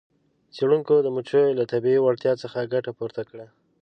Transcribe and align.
څیړونکو 0.55 0.93
د 1.01 1.07
مچیو 1.15 1.57
له 1.59 1.65
طبیعي 1.71 1.99
وړتیا 2.01 2.33
څخه 2.43 2.69
ګټه 2.73 2.91
پورته 2.97 3.21
کړه. 3.29 3.45